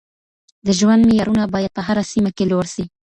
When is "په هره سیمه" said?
1.77-2.31